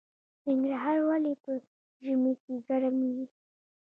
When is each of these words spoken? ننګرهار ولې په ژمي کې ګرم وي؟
ننګرهار 0.45 0.97
ولې 1.07 1.33
په 1.43 1.51
ژمي 2.03 2.33
کې 2.43 2.53
ګرم 2.67 2.97
وي؟ 3.15 3.25